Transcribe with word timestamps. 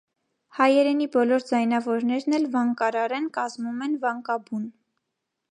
Հայերենի 0.59 1.07
բոլոր 1.15 1.45
ձայնավորներն 1.49 2.37
էլ 2.39 2.49
վանկարար 2.57 3.15
են, 3.19 3.29
կազմում 3.37 3.87
են 3.91 3.95
վանկաբուն։ 4.07 4.67